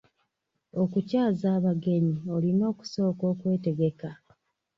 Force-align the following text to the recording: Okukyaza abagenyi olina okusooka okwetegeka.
Okukyaza 0.81 1.47
abagenyi 1.57 2.15
olina 2.35 2.63
okusooka 2.71 3.23
okwetegeka. 3.33 4.09